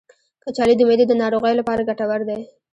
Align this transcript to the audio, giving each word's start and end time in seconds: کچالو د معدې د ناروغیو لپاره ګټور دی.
کچالو 0.43 0.73
د 0.77 0.81
معدې 0.87 1.05
د 1.07 1.13
ناروغیو 1.21 1.59
لپاره 1.61 1.87
ګټور 1.89 2.21
دی. 2.29 2.41